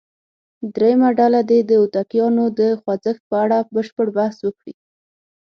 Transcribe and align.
درېمه 0.75 1.09
ډله 1.19 1.41
دې 1.49 1.59
د 1.69 1.71
هوتکیانو 1.81 2.45
د 2.59 2.61
خوځښت 2.81 3.21
په 3.29 3.35
اړه 3.43 3.57
بشپړ 3.73 4.07
بحث 4.17 4.37
وکړي. 4.43 4.73